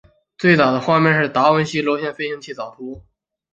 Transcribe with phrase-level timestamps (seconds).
[0.35, 3.03] 最早的画面是达文西的螺旋飞行器草图。